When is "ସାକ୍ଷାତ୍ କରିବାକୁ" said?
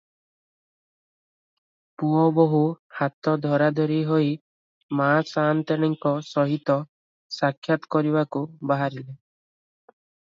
7.37-8.43